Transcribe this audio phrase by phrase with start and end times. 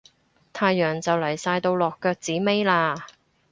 [0.51, 3.03] 太陽就嚟晒到落腳子尾喇